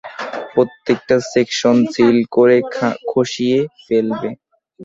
[0.53, 2.57] প্রত্যেকটা section seal করে
[3.11, 4.29] খসিয়ে ফেলবে।